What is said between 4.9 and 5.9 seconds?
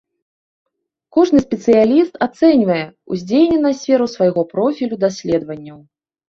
даследаванняў.